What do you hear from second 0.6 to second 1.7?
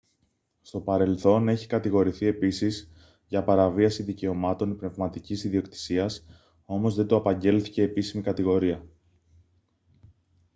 στο παρελθόν έχει